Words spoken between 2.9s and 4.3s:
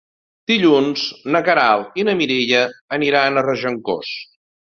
aniran a Regencós.